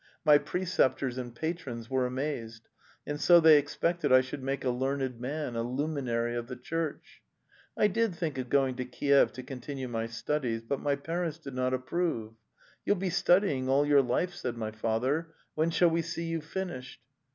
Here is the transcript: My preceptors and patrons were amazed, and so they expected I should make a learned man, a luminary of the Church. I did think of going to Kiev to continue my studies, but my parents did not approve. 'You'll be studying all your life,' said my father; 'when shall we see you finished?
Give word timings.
My 0.25 0.39
preceptors 0.39 1.19
and 1.19 1.35
patrons 1.35 1.87
were 1.87 2.07
amazed, 2.07 2.67
and 3.05 3.21
so 3.21 3.39
they 3.39 3.59
expected 3.59 4.11
I 4.11 4.21
should 4.21 4.41
make 4.41 4.65
a 4.65 4.71
learned 4.71 5.19
man, 5.21 5.55
a 5.55 5.61
luminary 5.61 6.35
of 6.35 6.47
the 6.47 6.55
Church. 6.55 7.21
I 7.77 7.85
did 7.85 8.15
think 8.15 8.39
of 8.39 8.49
going 8.49 8.73
to 8.77 8.85
Kiev 8.85 9.31
to 9.33 9.43
continue 9.43 9.87
my 9.87 10.07
studies, 10.07 10.63
but 10.63 10.79
my 10.79 10.95
parents 10.95 11.37
did 11.37 11.53
not 11.53 11.75
approve. 11.75 12.33
'You'll 12.83 12.95
be 12.95 13.11
studying 13.11 13.69
all 13.69 13.85
your 13.85 14.01
life,' 14.01 14.33
said 14.33 14.57
my 14.57 14.71
father; 14.71 15.35
'when 15.53 15.69
shall 15.69 15.91
we 15.91 16.01
see 16.01 16.25
you 16.25 16.41
finished? 16.41 17.01